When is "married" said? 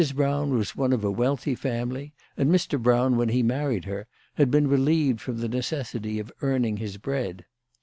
3.43-3.85